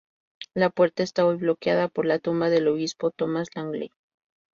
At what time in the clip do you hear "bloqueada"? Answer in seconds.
1.37-1.87